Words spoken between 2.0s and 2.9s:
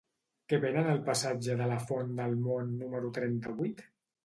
del Mont